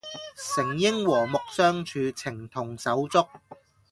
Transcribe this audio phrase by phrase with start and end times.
[0.35, 3.19] 誠應和睦相處，情同手足